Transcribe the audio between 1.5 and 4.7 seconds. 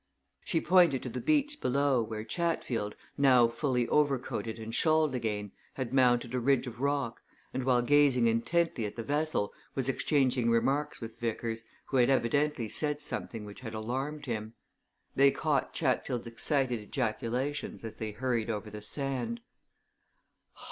below, where Chatfield, now fully overcoated